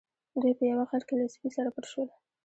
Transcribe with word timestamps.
دوی 0.41 0.53
په 0.59 0.63
یوه 0.71 0.83
غار 0.89 1.03
کې 1.07 1.15
له 1.21 1.25
سپي 1.33 1.49
سره 1.57 1.69
پټ 1.75 1.85
شول. 1.91 2.09